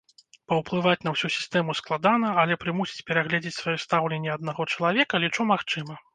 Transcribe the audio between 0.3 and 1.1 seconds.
Паўплываць